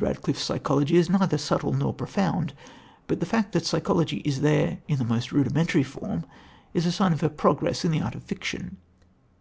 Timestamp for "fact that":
3.24-3.64